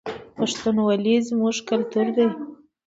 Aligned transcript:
پښتونولي 0.35 1.15
زموږ 1.29 1.55
کلتور 1.69 2.07
دی 2.15 2.27